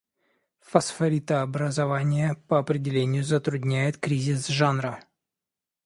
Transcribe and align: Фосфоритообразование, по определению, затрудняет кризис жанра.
Фосфоритообразование, 0.61 2.33
по 2.47 2.57
определению, 2.57 3.23
затрудняет 3.23 3.99
кризис 3.99 4.47
жанра. 4.47 4.99